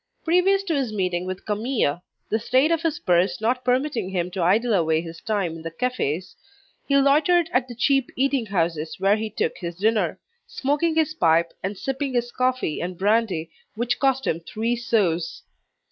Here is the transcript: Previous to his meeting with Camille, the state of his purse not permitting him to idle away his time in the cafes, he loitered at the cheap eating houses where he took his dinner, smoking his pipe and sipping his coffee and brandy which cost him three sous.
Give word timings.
Previous 0.25 0.63
to 0.63 0.73
his 0.73 0.91
meeting 0.91 1.27
with 1.27 1.45
Camille, 1.45 2.01
the 2.27 2.39
state 2.39 2.71
of 2.71 2.81
his 2.81 2.97
purse 2.97 3.39
not 3.39 3.63
permitting 3.63 4.09
him 4.09 4.31
to 4.31 4.41
idle 4.41 4.73
away 4.73 4.99
his 4.99 5.21
time 5.21 5.57
in 5.57 5.61
the 5.61 5.69
cafes, 5.69 6.35
he 6.87 6.97
loitered 6.97 7.51
at 7.53 7.67
the 7.67 7.75
cheap 7.75 8.09
eating 8.15 8.47
houses 8.47 8.95
where 8.97 9.15
he 9.15 9.29
took 9.29 9.59
his 9.59 9.75
dinner, 9.77 10.19
smoking 10.47 10.95
his 10.95 11.13
pipe 11.13 11.53
and 11.61 11.77
sipping 11.77 12.15
his 12.15 12.31
coffee 12.31 12.81
and 12.81 12.97
brandy 12.97 13.51
which 13.75 13.99
cost 13.99 14.25
him 14.25 14.39
three 14.39 14.75
sous. 14.75 15.43